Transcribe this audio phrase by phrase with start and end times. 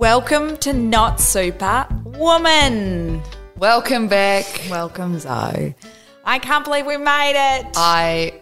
[0.00, 3.20] Welcome to Not Super Woman.
[3.58, 4.46] Welcome back.
[4.70, 5.74] Welcome, Zoe.
[6.24, 7.66] I can't believe we made it.
[7.76, 8.40] I,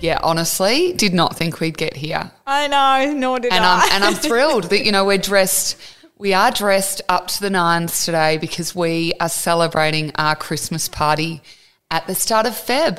[0.00, 3.82] yeah, honestly, did not think we'd get here, I know, nor did and I.
[3.82, 5.76] I'm and I'm thrilled that you know we're dressed.
[6.16, 11.42] We are dressed up to the nines today because we are celebrating our Christmas party
[11.90, 12.96] at the start of Feb,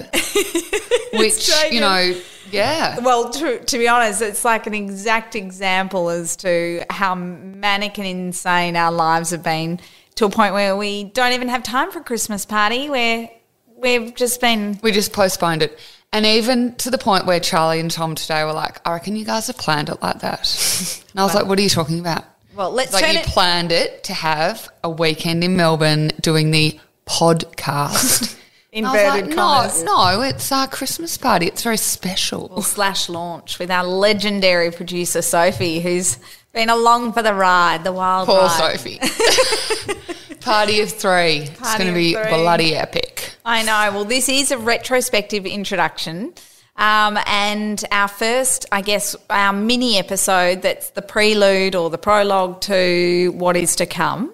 [1.19, 2.13] which taken- you know,
[2.51, 7.97] yeah, well, to, to be honest, it's like an exact example as to how manic
[7.97, 9.79] and insane our lives have been
[10.15, 12.89] to a point where we don't even have time for a Christmas party.
[12.89, 13.29] Where
[13.75, 15.79] we've just been we just postponed it,
[16.11, 19.25] and even to the point where Charlie and Tom today were like, "I reckon you
[19.25, 22.25] guys have planned it like that," and I was like, "What are you talking about?"
[22.57, 22.71] well.
[22.71, 23.25] Let's like you it.
[23.25, 28.33] planned it to have a weekend in Melbourne doing the podcast.
[28.77, 29.83] And I was Inverted commas.
[29.83, 31.47] No, no, it's our Christmas party.
[31.47, 32.61] It's very special.
[32.61, 36.19] slash launch with our legendary producer Sophie, who's
[36.53, 38.79] been along for the ride, the wild Poor ride.
[38.79, 38.99] Sophie.
[40.41, 41.47] party of three.
[41.49, 42.23] it's going to be three.
[42.29, 43.33] bloody epic.
[43.43, 43.95] I know.
[43.95, 46.33] Well, this is a retrospective introduction.
[46.75, 52.61] Um, and our first, I guess, our mini episode that's the prelude or the prologue
[52.61, 54.33] to what is to come.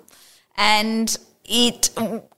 [0.57, 1.89] And it,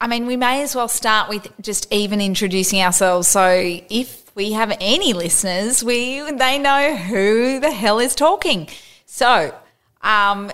[0.02, 3.28] I mean, we may as well start with just even introducing ourselves.
[3.28, 8.68] So if we have any listeners, we they know who the hell is talking.
[9.06, 9.56] So,
[10.02, 10.52] um,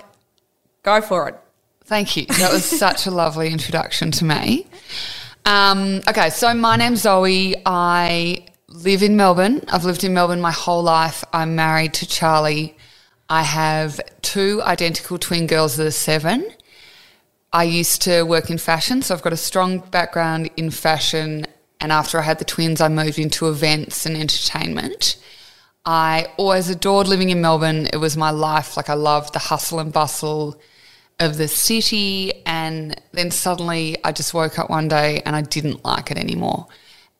[0.84, 1.40] go for it.
[1.86, 2.26] Thank you.
[2.26, 4.68] That was such a lovely introduction to me.
[5.46, 7.56] Um, okay, so my name's Zoe.
[7.66, 9.64] I live in Melbourne.
[9.70, 11.24] I've lived in Melbourne my whole life.
[11.34, 12.78] I'm married to Charlie.
[13.30, 16.48] I have two identical twin girls that are seven.
[17.54, 21.46] I used to work in fashion, so I've got a strong background in fashion.
[21.82, 25.18] And after I had the twins, I moved into events and entertainment.
[25.86, 27.88] I always adored living in Melbourne.
[27.92, 28.78] It was my life.
[28.78, 30.62] Like, I loved the hustle and bustle
[31.20, 32.32] of the city.
[32.46, 36.68] And then suddenly I just woke up one day and I didn't like it anymore.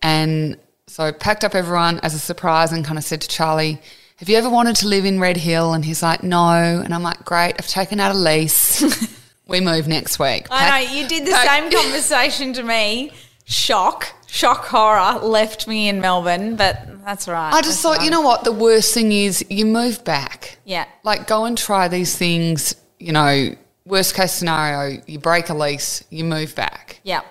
[0.02, 3.82] And so I packed up everyone as a surprise and kind of said to Charlie,
[4.18, 5.74] Have you ever wanted to live in Red Hill?
[5.74, 6.82] And he's like, No.
[6.84, 9.18] And I'm like, Great, I've taken out a lease.
[9.52, 10.48] we move next week.
[10.50, 13.12] I know you did the same conversation to me.
[13.46, 17.54] Shock, shock, horror left me in Melbourne, but that's right.
[17.54, 18.44] I just thought, you know what?
[18.46, 20.58] The worst thing is you move back.
[20.64, 20.86] Yeah.
[21.04, 22.74] Like, go and try these things.
[23.00, 27.00] You know, worst case scenario, you break a lease, you move back.
[27.04, 27.22] yeah,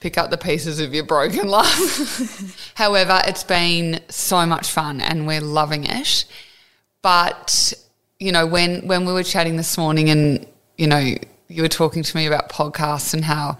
[0.00, 2.72] pick up the pieces of your broken life.
[2.74, 6.24] However, it's been so much fun and we're loving it.
[7.02, 7.74] But,
[8.18, 10.46] you know, when when we were chatting this morning and,
[10.78, 11.14] you know,
[11.54, 13.58] you were talking to me about podcasts and how,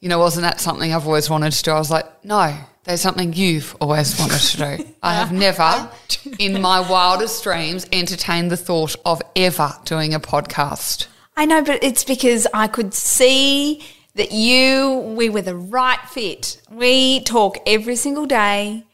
[0.00, 1.70] you know, wasn't that something I've always wanted to do?
[1.70, 2.54] I was like, no,
[2.84, 4.84] there's something you've always wanted to do.
[5.02, 5.90] I have never,
[6.38, 11.06] in my wildest dreams, entertained the thought of ever doing a podcast.
[11.36, 13.82] I know, but it's because I could see
[14.14, 16.60] that you, we were the right fit.
[16.70, 18.84] We talk every single day,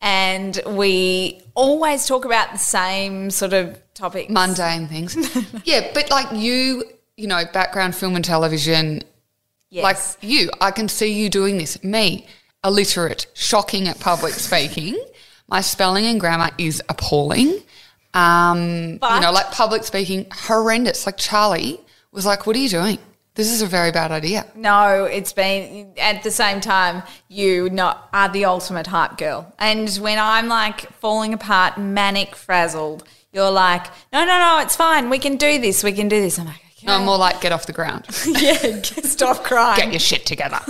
[0.00, 4.30] and we always talk about the same sort of topics.
[4.30, 5.16] mundane things.
[5.64, 6.84] yeah, but like you,
[7.18, 9.02] you know, background film and television,
[9.70, 9.82] yes.
[9.82, 11.82] like you, I can see you doing this.
[11.82, 12.26] Me,
[12.64, 14.96] illiterate, shocking at public speaking.
[15.48, 17.60] My spelling and grammar is appalling.
[18.14, 21.06] Um, you know, like public speaking, horrendous.
[21.06, 21.80] Like Charlie
[22.12, 22.98] was like, "What are you doing?
[23.34, 27.02] This is a very bad idea." No, it's been at the same time.
[27.28, 33.06] You not are the ultimate hype girl, and when I'm like falling apart, manic frazzled,
[33.32, 35.10] you're like, no, no, no, it's fine.
[35.10, 35.82] We can do this.
[35.82, 36.38] We can do this.
[36.38, 36.67] I'm like.
[36.82, 39.76] No, more like get off the ground, yeah, stop crying.
[39.78, 40.60] get your shit together.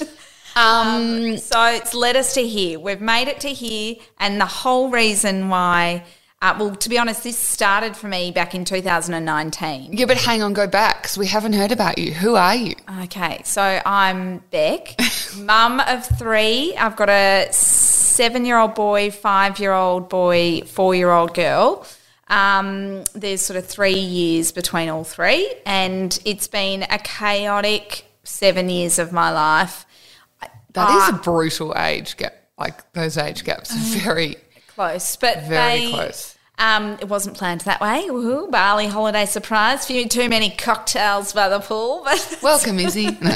[0.56, 2.78] um, So it's led us to here.
[2.78, 6.04] We've made it to here, and the whole reason why.
[6.40, 9.92] Uh, well, to be honest, this started for me back in 2019.
[9.92, 12.12] yeah, but hang on, go back because we haven't heard about you.
[12.12, 12.74] Who are you?
[13.04, 14.96] Okay, so I'm Bec,
[15.36, 16.74] mum of three.
[16.76, 21.86] I've got a seven year old boy, five year old boy, four year old girl.
[22.32, 28.68] Um, there's sort of three years between all three, and it's been a chaotic seven
[28.70, 29.84] years of my life.
[30.72, 31.10] That is Ah.
[31.10, 32.34] a brutal age gap.
[32.58, 34.36] Like those age gaps are very,
[34.74, 36.34] Close, but very they- close.
[36.58, 38.04] Um, it wasn't planned that way.
[38.08, 39.84] Woohoo, Bali holiday surprise.
[39.86, 43.06] Few too many cocktails by the pool, but Welcome, Izzy.
[43.20, 43.30] No.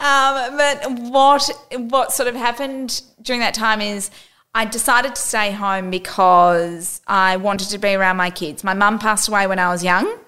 [0.00, 1.50] Um, but what
[1.90, 4.10] what sort of happened during that time is
[4.54, 8.62] I decided to stay home because I wanted to be around my kids.
[8.62, 10.18] My mum passed away when I was young,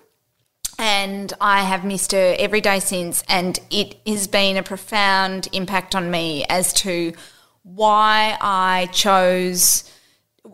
[0.79, 5.95] and I have missed her every day since, and it has been a profound impact
[5.95, 7.13] on me as to
[7.63, 9.91] why I chose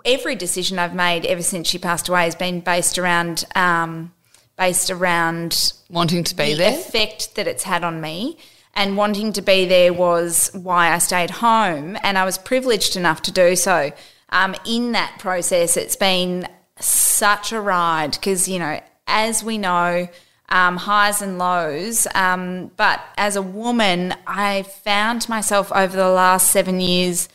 [0.04, 4.12] every decision I've made ever since she passed away has been based around um,
[4.56, 6.70] based around Wanting to be there.
[6.70, 6.78] the there.
[6.78, 8.36] effect that it's had on me.
[8.80, 13.20] And wanting to be there was why I stayed home, and I was privileged enough
[13.24, 13.92] to do so.
[14.30, 16.48] Um, in that process, it's been
[16.78, 20.08] such a ride because, you know, as we know,
[20.48, 22.06] um, highs and lows.
[22.14, 27.28] Um, but as a woman, I found myself over the last seven years,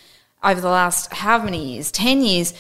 [0.44, 2.56] over the last how many years, 10 years,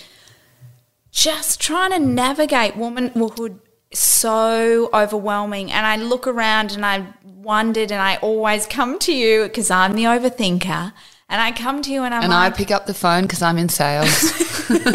[1.09, 3.59] just trying to navigate womanhood
[3.93, 5.71] so overwhelming.
[5.71, 9.93] And I look around and I wondered, and I always come to you because I'm
[9.93, 10.93] the overthinker.
[11.27, 13.57] And I come to you and I'm And I pick up the phone because I'm
[13.57, 14.31] in sales.
[14.69, 14.93] and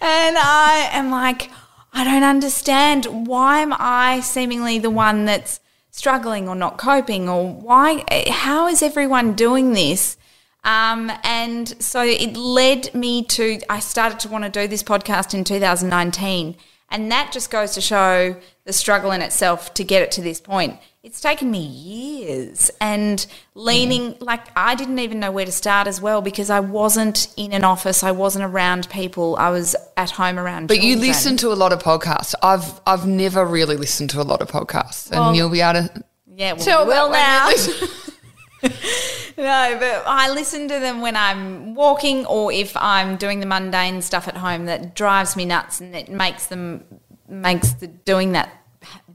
[0.00, 1.50] I am like,
[1.92, 3.26] I don't understand.
[3.26, 5.60] Why am I seemingly the one that's
[5.90, 7.28] struggling or not coping?
[7.28, 10.16] Or why, how is everyone doing this?
[10.62, 15.34] Um, and so it led me to, I started to want to do this podcast
[15.34, 16.56] in 2019.
[16.90, 20.40] And that just goes to show the struggle in itself to get it to this
[20.40, 20.78] point.
[21.02, 24.24] It's taken me years and leaning, mm-hmm.
[24.24, 27.64] like, I didn't even know where to start as well because I wasn't in an
[27.64, 31.54] office, I wasn't around people, I was at home around But you listen to a
[31.54, 32.34] lot of podcasts.
[32.42, 35.88] I've I've never really listened to a lot of podcasts, and Well- you'll be able
[35.88, 36.04] to.
[36.36, 37.50] Yeah, well, Tell well now.
[39.40, 44.02] no, but I listen to them when I'm walking or if I'm doing the mundane
[44.02, 46.84] stuff at home that drives me nuts and it makes them
[47.28, 48.50] makes the doing that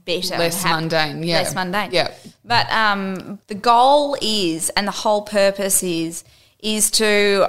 [0.04, 1.38] better, Less mundane, yeah.
[1.38, 1.90] less mundane.
[1.92, 2.14] Yeah.
[2.44, 6.24] But um, the goal is, and the whole purpose is,
[6.60, 7.48] is to.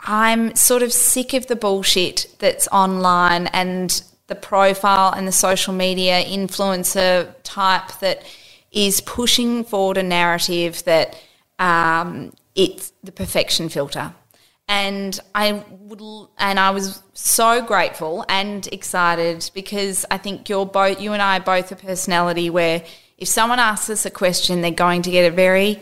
[0.00, 5.74] I'm sort of sick of the bullshit that's online and the profile and the social
[5.74, 8.22] media influencer type that
[8.70, 11.20] is pushing forward a narrative that
[11.58, 14.14] um, it's the perfection filter.
[14.70, 21.00] And I would, and I was so grateful and excited because I think you're both,
[21.00, 22.84] you and I are both a personality where
[23.16, 25.80] if someone asks us a question, they're going to get a very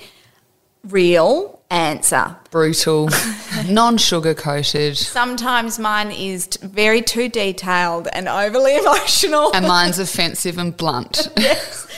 [0.85, 2.37] real answer.
[2.53, 3.09] Brutal,
[3.69, 9.55] non sugar coated, Sometimes mine is t- very too detailed and overly emotional.
[9.55, 11.29] and mine's offensive and blunt.
[11.37, 11.89] yes.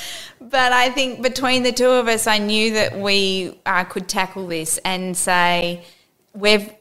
[0.50, 4.46] But I think between the two of us, I knew that we uh, could tackle
[4.46, 5.82] this and say,
[6.32, 6.72] we've,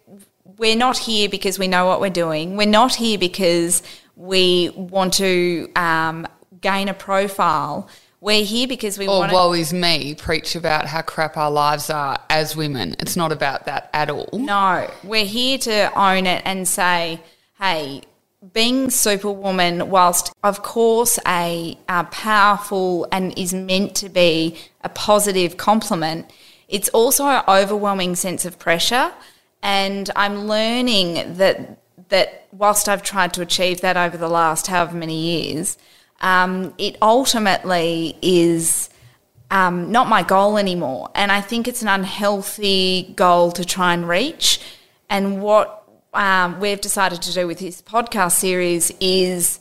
[0.58, 2.56] we're not here because we know what we're doing.
[2.56, 3.84] We're not here because
[4.16, 6.28] we want to um,
[6.62, 7.90] gain a profile.
[8.22, 9.36] We're here because we Or want to.
[9.36, 12.96] woe is me, preach about how crap our lives are as women.
[13.00, 14.30] It's not about that at all.
[14.34, 17.22] No, we're here to own it and say,
[17.60, 18.02] hey,
[18.54, 25.58] being Superwoman, whilst of course a, a powerful and is meant to be a positive
[25.58, 26.32] compliment,
[26.68, 29.12] it's also an overwhelming sense of pressure.
[29.64, 31.80] And I'm learning that
[32.10, 35.78] that whilst I've tried to achieve that over the last however many years,
[36.22, 38.90] um, it ultimately is
[39.52, 41.10] um, not my goal anymore.
[41.16, 44.62] And I think it's an unhealthy goal to try and reach.
[45.10, 45.77] And what
[46.18, 49.60] um, we've decided to do with this podcast series is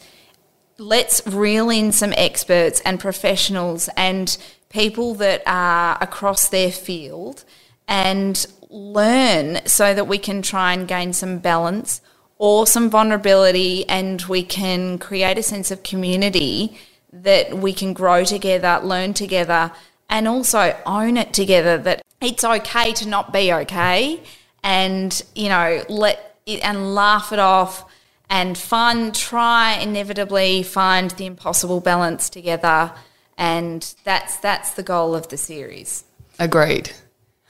[0.79, 4.39] let's reel in some experts and professionals and
[4.71, 7.45] people that are across their field
[7.87, 12.01] and learn so that we can try and gain some balance
[12.39, 16.77] or some vulnerability and we can create a sense of community
[17.13, 19.71] that we can grow together, learn together,
[20.09, 24.23] and also own it together that it's okay to not be okay
[24.63, 27.85] and, you know, let it and laugh it off
[28.31, 32.93] and fun, try inevitably find the impossible balance together.
[33.37, 36.05] And that's that's the goal of the series.
[36.39, 36.93] Agreed.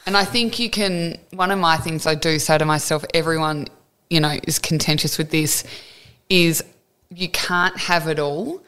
[0.07, 3.67] And I think you can, one of my things I do say to myself, everyone,
[4.09, 5.65] you know, is contentious with this,
[6.29, 6.63] is
[7.11, 8.63] you can't have it all.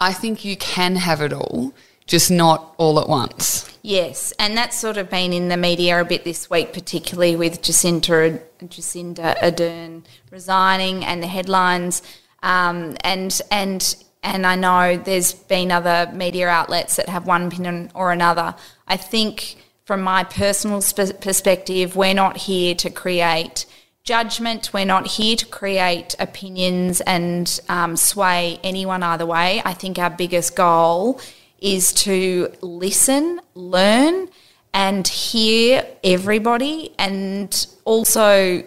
[0.00, 1.72] I think you can have it all,
[2.10, 3.70] just not all at once.
[3.82, 7.62] Yes, and that's sort of been in the media a bit this week, particularly with
[7.62, 12.02] Jacinta Jacinda Ardern resigning and the headlines.
[12.42, 17.92] Um, and and and I know there's been other media outlets that have one opinion
[17.94, 18.56] or another.
[18.88, 23.66] I think from my personal sp- perspective, we're not here to create
[24.02, 24.72] judgment.
[24.72, 29.62] We're not here to create opinions and um, sway anyone either way.
[29.64, 31.20] I think our biggest goal
[31.60, 34.28] is to listen, learn,
[34.72, 36.94] and hear everybody.
[36.98, 38.64] And also,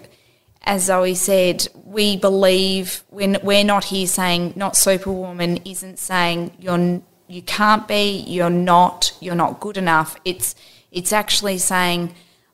[0.63, 7.01] as Zoe said, we believe when we're not here saying not superwoman isn't saying you're
[7.27, 10.17] you can't be, you're not, you're not good enough.
[10.23, 10.55] It's
[10.91, 12.13] it's actually saying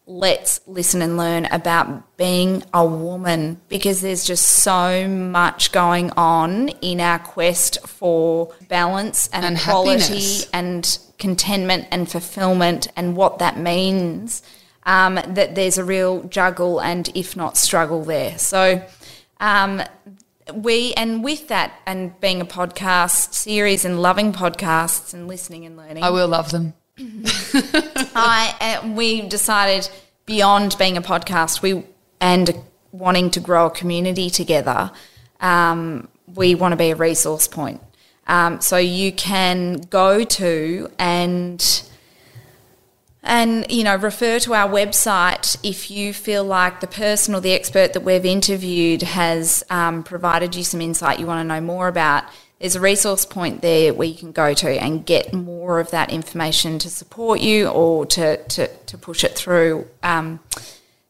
[0.09, 6.69] let's listen and learn about being a woman because there's just so much going on
[6.81, 10.49] in our quest for balance and, And equality happiness.
[10.51, 14.41] and contentment and fulfillment and what that means.
[14.83, 18.39] Um, that there's a real juggle and if not struggle there.
[18.39, 18.83] So
[19.39, 19.83] um,
[20.55, 25.77] we and with that and being a podcast series and loving podcasts and listening and
[25.77, 26.73] learning, I will love them.
[28.15, 29.89] I uh, we decided
[30.25, 31.83] beyond being a podcast, we
[32.19, 32.53] and
[32.91, 34.91] wanting to grow a community together,
[35.39, 37.81] um, we want to be a resource point.
[38.27, 41.83] Um, so you can go to and
[43.23, 47.53] and you know refer to our website if you feel like the person or the
[47.53, 51.87] expert that we've interviewed has um, provided you some insight you want to know more
[51.87, 52.23] about
[52.59, 56.11] there's a resource point there where you can go to and get more of that
[56.11, 60.39] information to support you or to, to, to push it through um,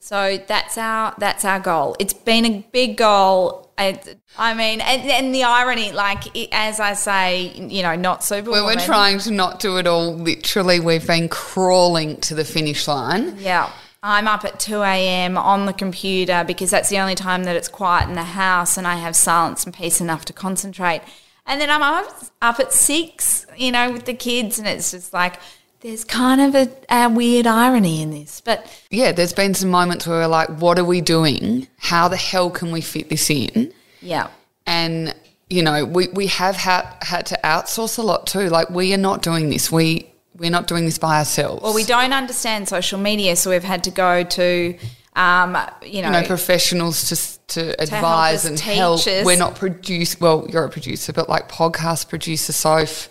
[0.10, 1.96] so that's our that's our goal.
[2.00, 3.68] It's been a big goal.
[3.79, 4.00] I,
[4.38, 8.51] I mean, and, and the irony, like it, as I say, you know, not super.
[8.51, 10.13] Were trying to not do it all.
[10.15, 13.38] Literally, we've been crawling to the finish line.
[13.39, 13.71] Yeah.
[14.03, 15.38] I'm up at 2 a.m.
[15.38, 18.88] on the computer because that's the only time that it's quiet in the house and
[18.88, 21.01] I have silence and peace enough to concentrate.
[21.45, 25.13] And then I'm up, up at 6, you know, with the kids, and it's just
[25.13, 25.39] like,
[25.81, 28.41] there's kind of a, a weird irony in this.
[28.41, 31.67] But Yeah, there's been some moments where we're like, what are we doing?
[31.77, 33.74] How the hell can we fit this in?
[34.01, 34.29] yeah.
[34.65, 35.15] And,
[35.50, 38.50] you know, we, we have had, had to outsource a lot too.
[38.50, 39.71] Like, we are not doing this.
[39.71, 41.63] We, we're not doing this by ourselves.
[41.63, 44.77] Well, we don't understand social media, so we've had to go to,
[45.15, 49.01] um, you know, you know, professionals to to help advise us and teach help.
[49.25, 50.19] We're not produce.
[50.21, 53.09] Well, you're a producer, but like podcast producer, Soph.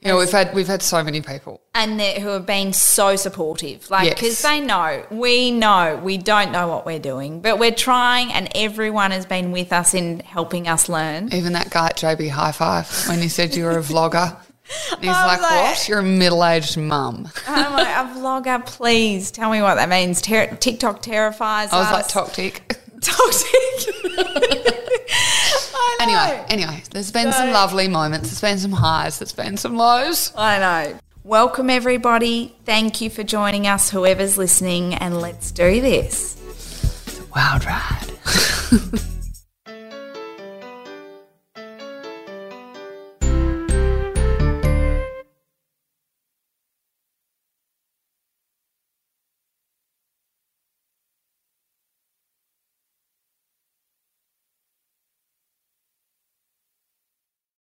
[0.00, 1.60] You know, we've had we've had so many people.
[1.74, 3.90] and who have been so supportive.
[3.90, 4.14] Like, Yes.
[4.14, 8.48] because they know, we know, we don't know what we're doing, but we're trying, and
[8.54, 11.32] everyone has been with us in helping us learn.
[11.32, 14.36] Even that guy at JB Hi-Fi when he said you were a vlogger.
[14.92, 15.88] And he's like, like- "What?
[15.88, 20.20] You're a middle-aged mum." I'm like, a vlogger, please tell me what that means.
[20.20, 21.72] Ter- TikTok terrifies us.
[21.72, 21.92] I was us.
[21.92, 23.95] like, "Toxic." Toxic.
[26.06, 28.28] Anyway, anyway, there's been some lovely moments.
[28.28, 29.18] There's been some highs.
[29.18, 30.32] There's been some lows.
[30.36, 30.98] I know.
[31.24, 32.54] Welcome, everybody.
[32.64, 36.36] Thank you for joining us, whoever's listening, and let's do this.
[37.34, 39.06] Wild ride.